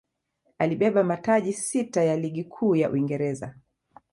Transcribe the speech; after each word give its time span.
alibeba 0.57 1.03
mataji 1.03 1.53
sita 1.53 2.03
ya 2.03 2.17
ligi 2.17 2.43
kuu 2.43 2.75
ya 2.75 2.89
Uingereza 2.89 3.55